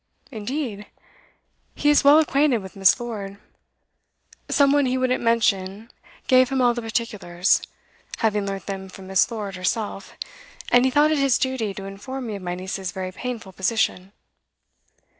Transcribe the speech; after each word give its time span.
'Indeed? 0.31 0.87
He 1.75 1.91
is 1.91 2.03
well 2.03 2.17
acquainted 2.17 2.63
with 2.63 2.75
Miss. 2.75 2.99
Lord. 2.99 3.37
Some 4.49 4.71
one 4.71 4.87
he 4.87 4.97
wouldn't 4.97 5.21
mention 5.23 5.91
gave 6.25 6.49
him 6.49 6.59
all 6.59 6.73
the 6.73 6.81
particulars, 6.81 7.61
having 8.17 8.47
learnt 8.47 8.65
them 8.65 8.89
from 8.89 9.05
Miss 9.05 9.29
Lord 9.29 9.55
herself, 9.55 10.13
and 10.71 10.85
he 10.85 10.89
thought 10.89 11.11
it 11.11 11.19
his 11.19 11.37
duty 11.37 11.71
to 11.75 11.85
inform 11.85 12.25
me 12.25 12.33
of 12.35 12.41
my 12.41 12.55
niece's 12.55 12.91
very 12.91 13.11
painful 13.11 13.51
position. 13.51 14.11